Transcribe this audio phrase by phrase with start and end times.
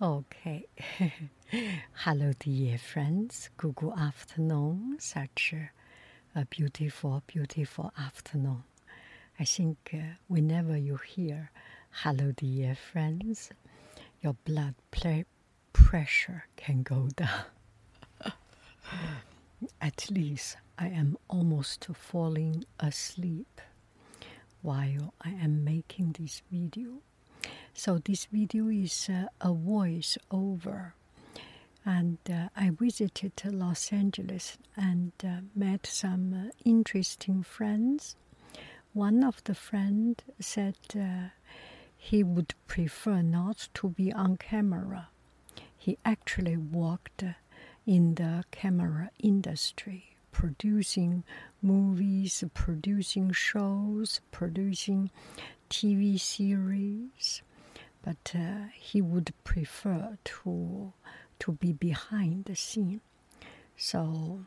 [0.00, 0.66] Okay.
[2.04, 3.48] Hello, dear friends.
[3.56, 4.96] Good, good afternoon.
[4.98, 5.54] Such
[6.34, 8.64] a beautiful, beautiful afternoon.
[9.40, 11.50] I think uh, whenever you hear
[12.02, 13.50] hello, dear friends,
[14.20, 14.74] your blood
[15.72, 17.44] pressure can go down.
[19.80, 23.62] At least I am almost falling asleep
[24.60, 27.00] while I am making this video.
[27.78, 30.94] So this video is uh, a voice over.
[31.84, 38.16] And uh, I visited Los Angeles and uh, met some uh, interesting friends.
[38.94, 41.28] One of the friends said uh,
[41.98, 45.10] he would prefer not to be on camera.
[45.76, 47.24] He actually worked
[47.86, 51.24] in the camera industry, producing
[51.60, 55.10] movies, producing shows, producing
[55.68, 57.42] TV series
[58.06, 60.92] but uh, he would prefer to
[61.40, 63.00] to be behind the scene.
[63.76, 64.44] So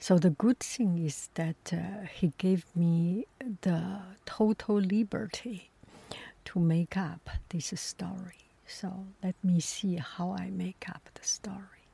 [0.00, 3.26] so the good thing is that uh, he gave me
[3.62, 5.70] the total liberty
[6.46, 8.42] to make up this story.
[8.66, 11.84] So let me see how I make up the story.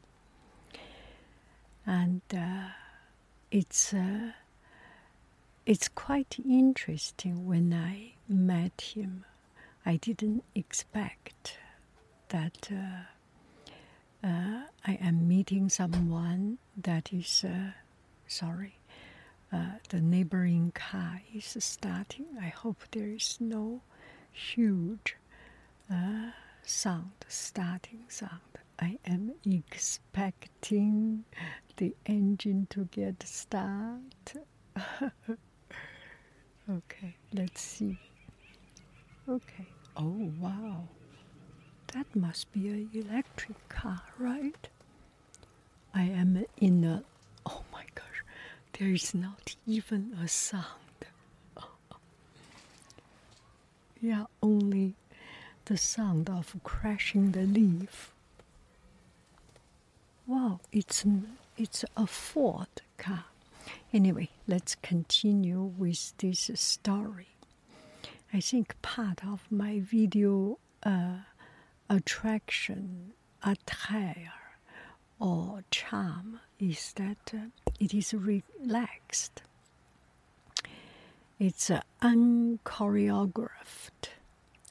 [1.87, 2.69] And uh,
[3.51, 4.33] it's uh,
[5.67, 9.25] it's quite interesting when I met him
[9.87, 11.59] I didn't expect
[12.29, 17.73] that uh, uh, I am meeting someone that is uh,
[18.27, 18.79] sorry.
[19.53, 22.27] Uh, the neighboring car is starting.
[22.41, 23.83] I hope there is no
[24.33, 25.17] huge
[25.93, 26.31] uh,
[26.63, 28.41] sound, starting sound.
[28.81, 31.25] I am expecting
[31.77, 34.35] the engine to get start.
[36.69, 37.99] okay, let's see.
[39.29, 39.67] Okay.
[39.97, 40.89] Oh, wow.
[41.89, 44.69] That must be an electric car, right?
[45.95, 47.05] I am in a.
[47.47, 48.25] Oh my gosh,
[48.79, 50.65] there is not even a sound.
[54.01, 54.95] yeah, only
[55.67, 58.13] the sound of crashing the leaf.
[60.27, 61.05] Wow, it's
[61.57, 63.25] it's a Ford car.
[63.93, 67.29] Anyway, let's continue with this story.
[68.35, 71.19] I think part of my video uh,
[71.89, 73.13] attraction,
[73.45, 74.33] attire,
[75.21, 79.43] or charm is that uh, it is relaxed.
[81.39, 84.09] It's uh, unchoreographed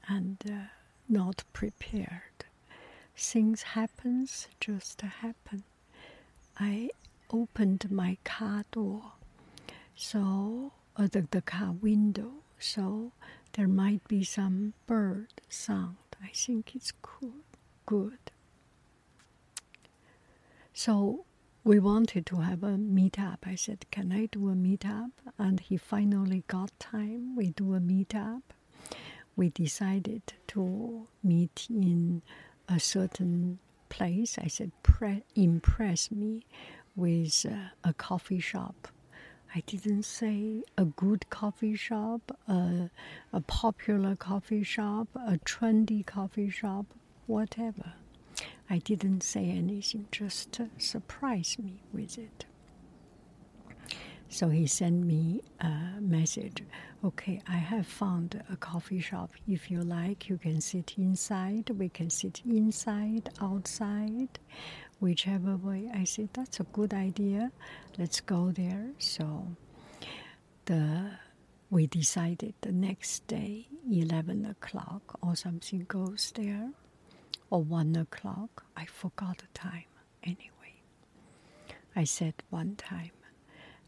[0.10, 0.66] and uh,
[1.08, 2.44] not prepared.
[3.16, 5.64] Things happens just happen.
[6.60, 6.90] I
[7.32, 9.14] opened my car door,
[9.96, 13.14] so uh, the, the car window, so
[13.54, 15.98] there might be some bird sound.
[16.22, 17.44] I think it's cool,
[17.86, 18.32] good.
[20.74, 21.26] So
[21.64, 23.38] we wanted to have a meetup.
[23.46, 25.12] I said, Can I do a meetup?
[25.38, 27.36] And he finally got time.
[27.36, 28.42] We do a meetup.
[29.36, 32.22] We decided to meet in
[32.68, 33.60] a certain
[33.90, 34.38] place.
[34.38, 34.72] I said,
[35.36, 36.46] Impress me
[36.96, 38.88] with uh, a coffee shop
[39.56, 42.90] I didn't say a good coffee shop, a,
[43.32, 46.88] a popular coffee shop, a trendy coffee shop,
[47.28, 47.94] whatever.
[48.68, 52.46] I didn't say anything, just surprise me with it.
[54.28, 56.64] So he sent me a message.
[57.06, 59.30] Okay, I have found a coffee shop.
[59.48, 61.70] If you like, you can sit inside.
[61.70, 64.40] We can sit inside, outside
[65.00, 65.90] whichever way.
[65.94, 67.52] I said, that's a good idea.
[67.98, 68.92] Let's go there.
[69.00, 69.48] So
[70.66, 71.12] the
[71.70, 76.70] we decided the next day, 11 o'clock or something goes there,
[77.50, 78.64] or 1 o'clock.
[78.78, 79.86] I forgot the time.
[80.24, 80.76] Anyway,
[81.96, 83.12] I said one time.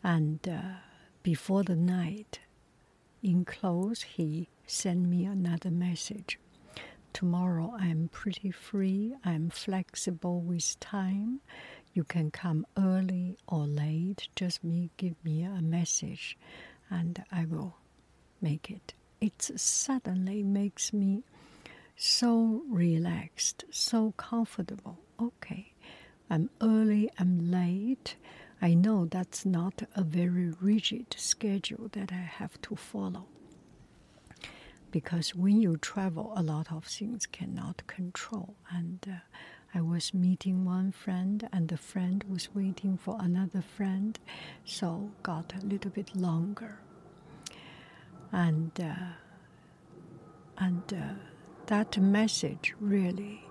[0.04, 0.62] And uh,
[1.22, 2.40] before the night,
[3.22, 6.40] in close, he sent me another message.
[7.16, 11.40] Tomorrow I'm pretty free, I'm flexible with time.
[11.94, 16.38] You can come early or late, just me give me a message
[16.90, 17.78] and I will
[18.42, 18.96] make it.
[19.22, 21.24] It suddenly makes me
[21.96, 25.00] so relaxed, so comfortable.
[25.18, 25.72] Okay,
[26.30, 28.18] I'm early, I'm late.
[28.62, 33.28] I know that's not a very rigid schedule that I have to follow.
[34.96, 38.56] Because when you travel, a lot of things cannot control.
[38.72, 39.16] And uh,
[39.78, 44.18] I was meeting one friend, and the friend was waiting for another friend,
[44.64, 46.80] so got a little bit longer.
[48.32, 48.96] And uh,
[50.60, 51.16] and uh,
[51.66, 53.44] that message really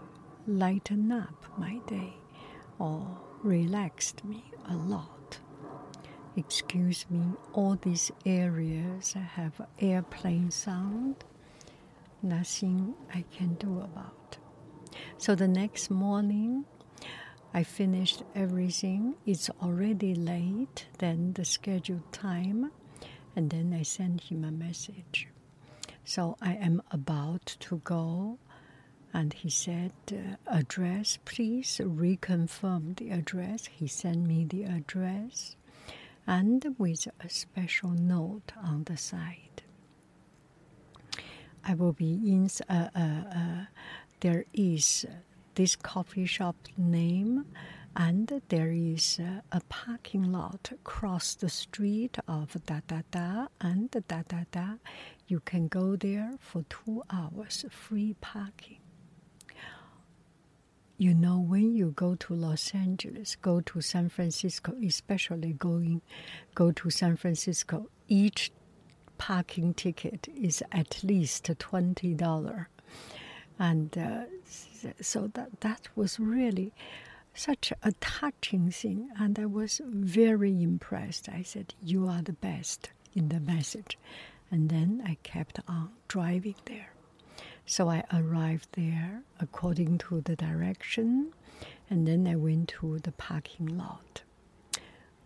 [0.46, 2.14] lightened up my day
[2.79, 3.06] or
[3.43, 5.41] relaxed me a lot.
[6.37, 11.17] Excuse me, all these areas have airplane sound.
[12.24, 14.38] Nothing I can do about.
[15.18, 16.64] So the next morning,
[17.52, 19.16] I finished everything.
[19.26, 22.70] It's already late than the scheduled time,
[23.36, 25.28] and then I sent him a message.
[26.06, 28.38] So I am about to go,
[29.12, 33.66] and he said, uh, Address, please reconfirm the address.
[33.66, 35.56] He sent me the address
[36.26, 39.44] and with a special note on the side.
[41.66, 43.64] I will be in, uh, uh, uh
[44.20, 45.06] there is
[45.55, 47.44] this coffee shop name
[47.96, 49.20] and there is
[49.52, 54.75] a parking lot across the street of da da da and da da da.
[55.28, 58.78] You can go there for two hours free parking.
[60.96, 66.02] You know, when you go to Los Angeles, go to San Francisco, especially going,
[66.55, 68.52] go to San Francisco, each
[69.26, 72.68] parking ticket is at least twenty dollar.
[73.58, 74.24] And uh,
[75.00, 76.74] so that that was really
[77.32, 81.30] such a touching thing and i was very impressed.
[81.30, 83.96] I said you are the best in the message.
[84.50, 86.92] And then i kept on driving there.
[87.64, 91.32] So i arrived there according to the direction
[91.88, 94.20] and then i went to the parking lot.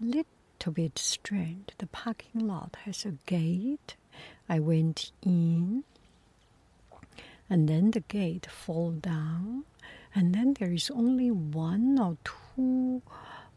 [0.01, 0.38] Little
[0.73, 3.97] bit strange the parking lot has a gate
[4.49, 5.83] i went in
[7.51, 9.65] and then the gate fall down,
[10.15, 13.03] and then there is only one or two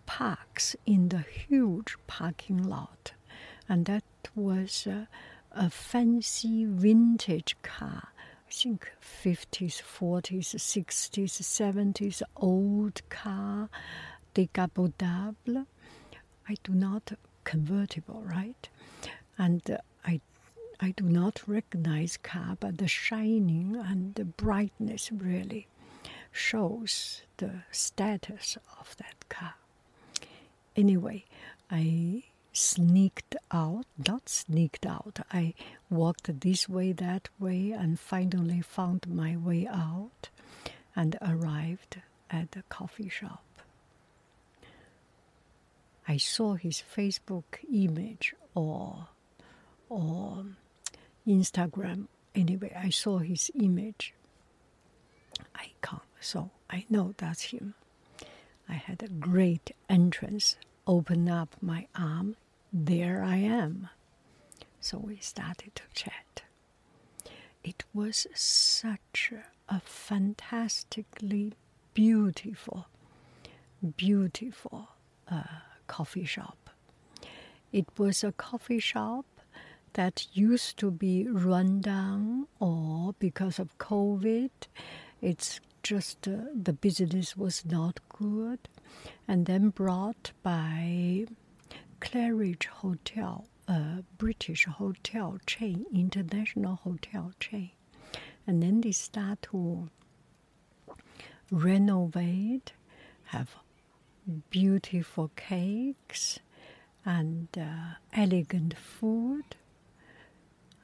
[0.05, 3.13] parks in the huge parking lot,
[3.67, 4.03] and that
[4.35, 5.05] was uh,
[5.51, 8.09] a fancy vintage car.
[8.47, 13.69] I think 50s, 40s, 60s, 70s, old car,
[14.35, 15.65] décapotable.
[16.47, 18.69] I do not convertible, right?
[19.37, 20.21] And uh, I
[20.79, 25.67] I do not recognize car, but the shining and the brightness really
[26.31, 29.55] shows the status of that car.
[30.75, 31.25] Anyway,
[31.69, 32.23] I
[32.53, 35.53] sneaked out, not sneaked out, I
[35.89, 40.29] walked this way, that way, and finally found my way out
[40.95, 43.43] and arrived at the coffee shop.
[46.07, 49.07] I saw his Facebook image or
[49.89, 50.45] or
[51.27, 52.07] Instagram.
[52.33, 54.13] Anyway, I saw his image
[55.55, 57.75] icon, so I know that's him.
[58.69, 60.55] I had a great entrance,
[60.87, 62.37] open up my arm,
[62.71, 63.89] there I am.
[64.79, 66.43] So we started to chat.
[67.63, 69.33] It was such
[69.69, 71.53] a fantastically
[71.93, 72.87] beautiful,
[73.97, 74.89] beautiful
[75.29, 75.43] uh,
[75.97, 76.69] coffee shop.
[77.73, 79.25] It was a coffee shop
[79.93, 84.51] that used to be run down or because of COVID,
[85.21, 88.59] it's just uh, the business was not good,
[89.27, 91.25] and then brought by
[91.99, 97.71] Claridge Hotel, a British hotel chain, international hotel chain,
[98.47, 99.89] and then they start to
[101.51, 102.71] renovate,
[103.25, 103.55] have
[104.49, 106.39] beautiful cakes
[107.05, 109.55] and uh, elegant food.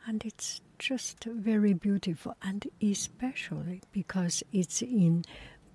[0.05, 5.25] And it's just very beautiful and especially because it's in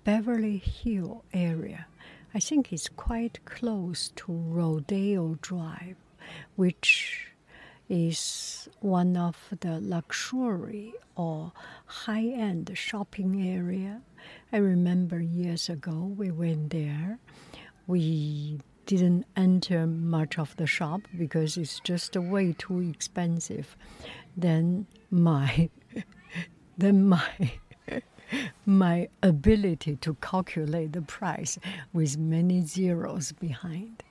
[0.03, 1.85] beverly hill area.
[2.33, 5.97] I think it's quite close to rodeo drive
[6.55, 7.33] which
[7.89, 11.51] is one of the luxury or
[11.85, 14.01] high-end shopping area.
[14.51, 17.19] I remember years ago we went there
[17.87, 23.75] we didn't enter much of the shop because it's just way too expensive.
[24.35, 25.69] Then my
[26.77, 27.51] then my
[28.65, 31.57] my ability to calculate the price
[31.91, 34.03] with many zeros behind.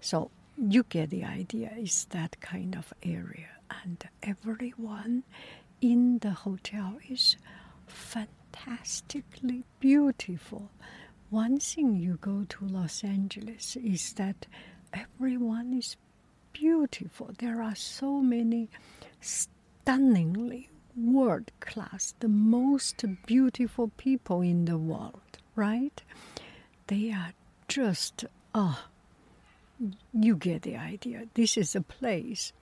[0.00, 1.72] So you get the idea.
[1.76, 3.48] It's that kind of area,
[3.84, 5.24] and everyone
[5.80, 7.36] in the hotel is
[7.86, 10.70] fantastically beautiful.
[11.30, 14.46] One thing you go to Los Angeles is that
[14.92, 15.96] everyone is
[16.52, 17.30] beautiful.
[17.38, 18.68] There are so many
[19.20, 26.02] stunningly world class, the most beautiful people in the world, right?
[26.88, 27.32] They are
[27.68, 28.86] just, oh,
[30.12, 31.26] you get the idea.
[31.34, 32.52] This is a place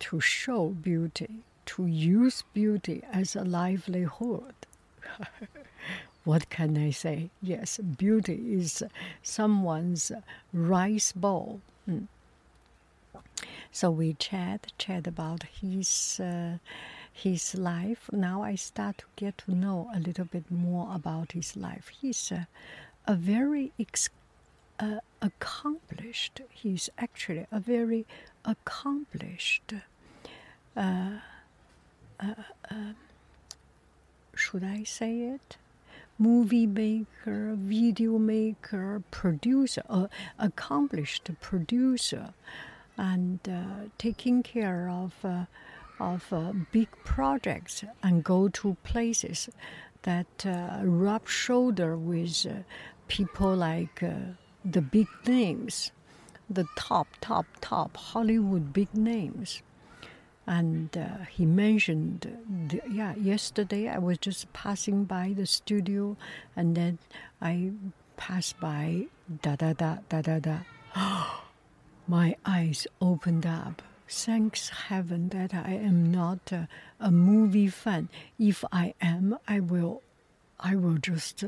[0.00, 4.54] to show beauty, to use beauty as a livelihood.
[6.26, 7.30] what can I say?
[7.40, 8.82] Yes, beauty is
[9.22, 10.10] someone's
[10.52, 11.60] rice bowl.
[11.88, 12.08] Mm.
[13.70, 16.58] So we chat, chat about his uh,
[17.12, 18.10] his life.
[18.10, 21.92] Now I start to get to know a little bit more about his life.
[22.00, 22.48] He's a,
[23.06, 24.10] a very ex-
[24.80, 26.40] uh, accomplished.
[26.50, 28.04] He's actually a very
[28.44, 29.74] accomplished.
[30.76, 31.20] Uh,
[32.18, 32.34] uh,
[32.68, 32.94] uh
[34.34, 35.56] should I say it?
[36.18, 40.06] Movie maker, video maker, producer, uh,
[40.38, 42.32] accomplished producer,
[42.96, 45.24] and uh, taking care of
[45.98, 49.48] of uh, big projects and go to places
[50.02, 52.62] that uh, rub shoulder with uh,
[53.08, 54.14] people like uh,
[54.64, 55.90] the big names,
[56.48, 59.62] the top, top, top Hollywood big names.
[60.46, 62.38] And uh, he mentioned,
[62.68, 66.16] the, yeah, yesterday I was just passing by the studio,
[66.54, 66.98] and then
[67.42, 67.72] I
[68.16, 69.06] passed by
[69.42, 70.58] da da da da da da.
[72.08, 76.68] My eyes opened up thanks heaven that I am not a,
[77.00, 78.08] a, movie fan.
[78.38, 80.02] If I am, I will,
[80.60, 81.44] I will just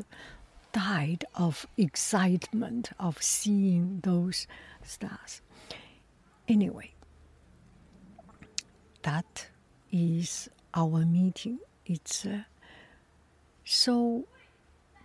[0.72, 4.46] die of excitement of seeing those
[4.84, 5.40] stars.
[6.48, 6.92] Anyway,
[9.08, 9.46] that
[9.90, 11.58] is our meeting.
[11.86, 12.42] It's uh,
[13.64, 14.26] so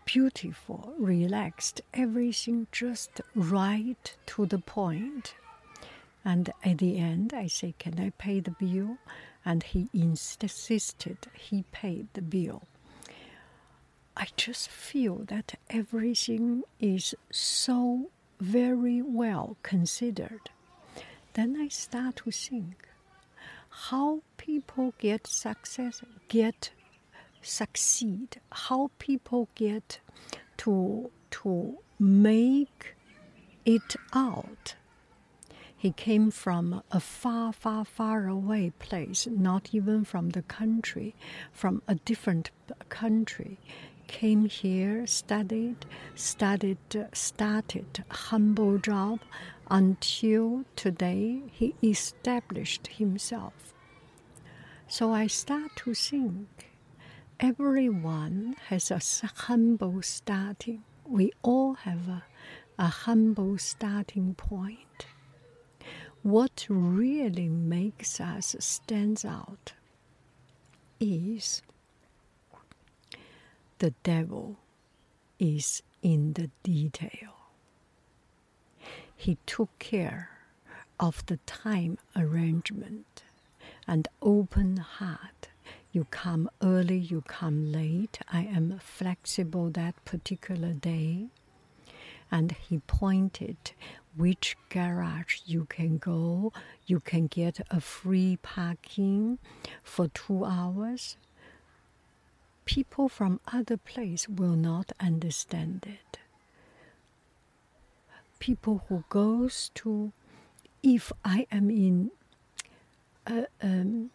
[0.03, 5.35] beautiful, relaxed, everything just right to the point.
[6.25, 8.97] And at the end, I say, Can I pay the bill?
[9.45, 12.63] And he insisted he paid the bill.
[14.17, 18.09] I just feel that everything is so
[18.41, 20.49] very well considered.
[21.35, 22.89] Then I start to think
[23.73, 26.71] how people get success, get
[27.41, 29.99] succeed, how people get
[30.57, 32.95] to to make
[33.65, 34.75] it out
[35.83, 41.13] he came from a far, far, far away place, not even from the country,
[41.51, 42.51] from a different
[42.87, 43.59] country.
[44.07, 46.77] Came here, studied, studied,
[47.11, 49.19] started humble job
[49.69, 53.73] until today he established himself.
[54.87, 56.71] So I start to think
[57.39, 59.01] everyone has a
[59.45, 60.83] humble starting.
[61.05, 62.23] We all have a,
[62.77, 65.07] a humble starting point
[66.23, 69.73] what really makes us stand out
[70.99, 71.61] is
[73.79, 74.55] the devil
[75.37, 77.42] is in the detail.
[79.15, 80.29] He took care
[80.99, 83.23] of the time arrangement
[83.87, 85.49] and open heart.
[85.91, 88.19] You come early, you come late.
[88.31, 91.27] I am flexible that particular day.
[92.31, 93.57] And he pointed
[94.15, 96.51] which garage you can go.
[96.87, 99.37] You can get a free parking
[99.83, 101.17] for two hours.
[102.65, 106.19] People from other place will not understand it.
[108.43, 110.11] People who goes to,
[110.83, 112.11] if I am in,
[113.25, 114.09] uh, um,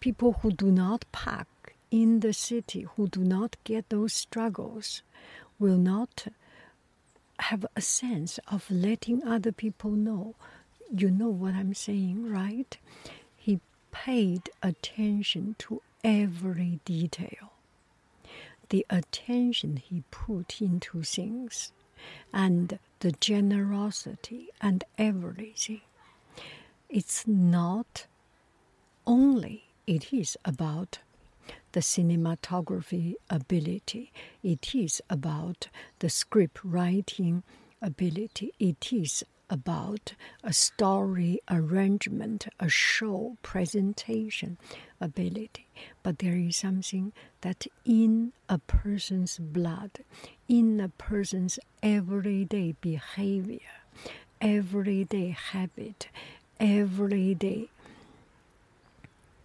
[0.00, 1.48] people who do not park
[1.90, 5.00] in the city, who do not get those struggles,
[5.58, 6.26] will not
[7.38, 10.34] have a sense of letting other people know.
[10.94, 12.76] You know what I'm saying, right?
[13.34, 13.60] He
[13.92, 17.52] paid attention to every detail.
[18.68, 21.72] The attention he put into things
[22.30, 25.80] and the generosity and everything.
[26.88, 28.06] It's not
[29.06, 30.98] only it is about
[31.72, 34.12] the cinematography ability.
[34.42, 35.68] It is about
[36.00, 37.42] the script writing
[37.80, 38.52] ability.
[38.58, 44.58] It is about a story arrangement, a show presentation
[45.00, 45.66] ability.
[46.02, 49.90] But there is something that in a person's blood,
[50.48, 53.58] in a person's everyday behavior,
[54.40, 56.08] everyday habit,
[56.60, 57.68] everyday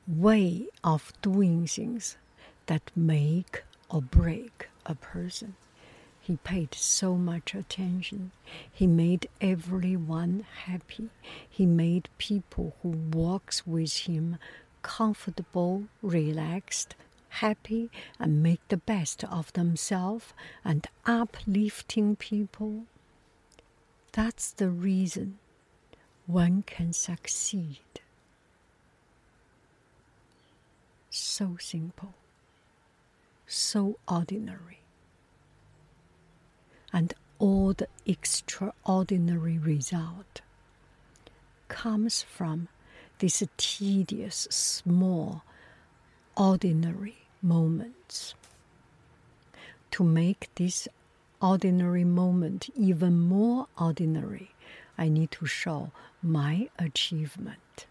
[0.08, 2.18] way of doing things
[2.66, 5.56] that make or break a person.
[6.24, 8.32] He paid so much attention.
[8.72, 11.10] He made everyone happy.
[11.50, 14.38] He made people who walks with him
[14.84, 16.96] comfortable, relaxed,
[17.28, 17.90] happy,
[18.20, 22.86] and make the best of themselves and uplifting people.
[24.14, 25.40] That's the reason
[26.26, 28.00] one can succeed.
[31.10, 32.14] So simple,
[33.46, 34.83] so ordinary
[36.94, 40.42] and all the extraordinary result
[41.68, 42.70] comes from
[43.20, 45.44] these tedious, small,
[46.38, 48.36] ordinary moments.
[49.92, 50.88] To make this
[51.42, 54.52] ordinary moment even more ordinary,
[54.98, 57.88] I need to show my achievement.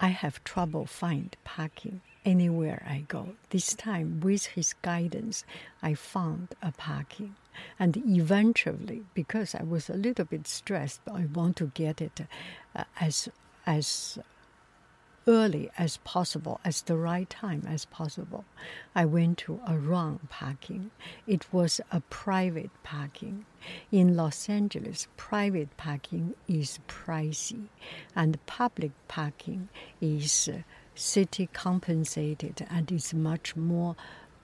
[0.00, 3.34] I have trouble find parking anywhere I go.
[3.50, 5.44] This time, with his guidance,
[5.82, 7.36] I found a parking.
[7.78, 12.20] And eventually, because I was a little bit stressed, I want to get it
[12.74, 13.28] uh, as
[13.66, 14.18] as
[15.28, 18.44] early as possible, as the right time as possible.
[18.94, 20.90] I went to a wrong parking.
[21.26, 23.44] It was a private parking.
[23.92, 27.66] In Los Angeles, private parking is pricey,
[28.16, 29.68] and public parking
[30.00, 30.62] is uh,
[30.94, 33.96] city compensated and is much more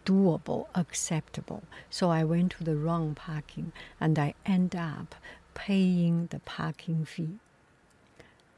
[0.05, 1.63] doable, acceptable.
[1.91, 5.15] So I went to the wrong parking and I end up
[5.55, 7.39] paying the parking fee.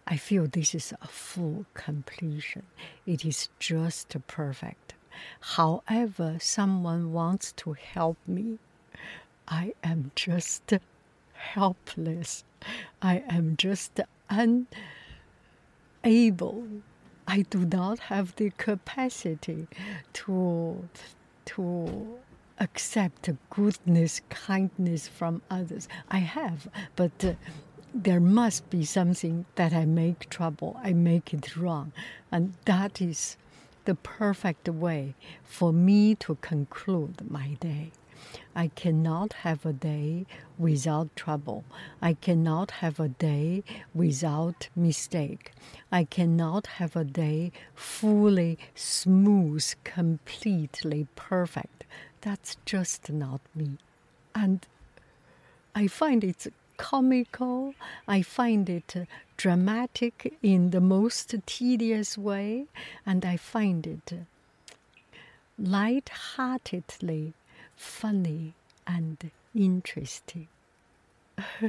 [0.07, 2.65] I feel this is a full completion.
[3.07, 4.95] It is just perfect.
[5.41, 8.59] However, someone wants to help me,
[9.47, 10.73] I am just
[11.33, 12.45] helpless.
[13.03, 14.69] I am just unable
[17.31, 19.69] I do not have the capacity
[20.15, 20.89] to
[21.45, 22.19] to
[22.59, 25.87] accept goodness, kindness from others.
[26.11, 27.35] I have, but uh,
[27.95, 30.81] there must be something that I make trouble.
[30.83, 31.93] I make it wrong,
[32.33, 33.37] and that is
[33.85, 35.15] the perfect way
[35.45, 37.93] for me to conclude my day.
[38.55, 40.27] I cannot have a day
[40.59, 41.65] without trouble.
[42.03, 43.63] I cannot have a day
[43.95, 45.53] without mistake.
[45.91, 51.85] I cannot have a day fully smooth, completely perfect.
[52.21, 53.79] That's just not me.
[54.35, 54.67] And
[55.75, 57.75] I find it comical.
[58.09, 58.95] I find it
[59.37, 62.67] dramatic in the most tedious way.
[63.07, 64.13] And I find it
[65.59, 67.35] light-heartedly
[67.81, 68.53] funny
[68.87, 70.49] and interesting.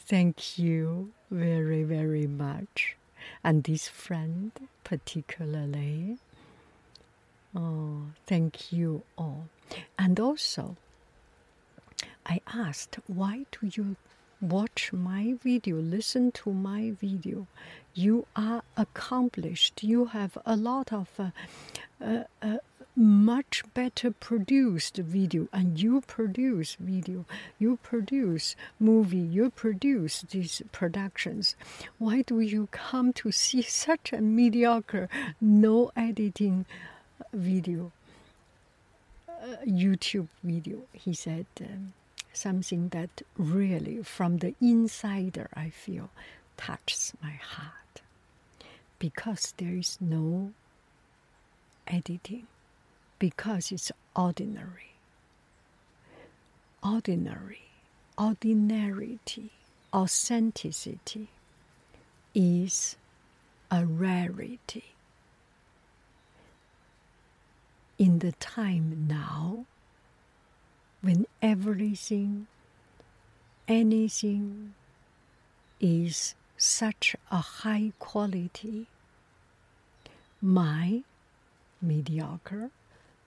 [0.00, 2.96] Thank you very, very much.
[3.44, 4.50] And this friend,
[4.84, 6.18] particularly,
[7.54, 9.44] oh, thank you all.
[9.98, 10.76] And also,
[12.26, 13.96] I asked, why do you
[14.40, 17.46] watch my video, listen to my video?
[17.94, 19.82] You are accomplished.
[19.82, 21.30] You have a lot of uh,
[22.00, 22.58] uh, uh,
[22.98, 27.24] much better produced video and you produce video
[27.56, 31.54] you produce movie you produce these productions.
[31.98, 35.08] Why do you come to see such a mediocre
[35.40, 36.66] no editing
[37.32, 37.92] video?
[39.28, 41.92] Uh, youtube video he said um,
[42.32, 46.10] something that really from the insider i feel
[46.56, 48.02] touches my heart.
[48.98, 50.50] Because there is no
[51.86, 52.48] editing
[53.18, 54.94] because it's ordinary.
[56.82, 57.62] Ordinary,
[58.16, 59.50] ordinarity,
[59.92, 61.28] authenticity
[62.34, 62.96] is
[63.70, 64.84] a rarity.
[67.98, 69.66] In the time now,
[71.00, 72.46] when everything,
[73.66, 74.74] anything
[75.80, 78.86] is such a high quality,
[80.40, 81.02] my
[81.82, 82.70] mediocre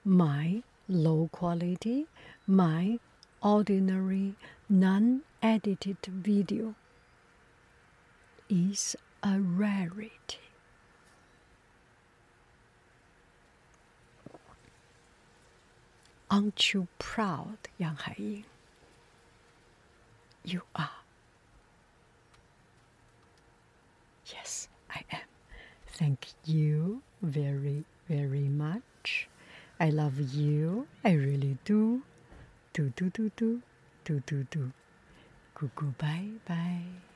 [0.04, 2.06] my low quality,
[2.46, 2.98] my
[3.42, 4.34] ordinary
[4.68, 6.74] non edited video
[8.48, 10.38] is a rarity.
[16.30, 18.44] Aren't you proud, Yang Haiying?
[20.44, 20.90] you are.
[24.26, 25.20] Yes, I am.
[25.86, 29.28] Thank you very, very much.
[29.82, 30.86] I love you.
[31.02, 32.02] I really do.
[32.72, 33.62] Do, do, do, do,
[34.04, 34.70] do, do, do.
[35.56, 37.11] Cuckoo, bye, bye.